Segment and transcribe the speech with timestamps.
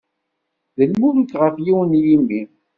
[0.77, 2.41] D lmuluk ɣef yiwen n yimi.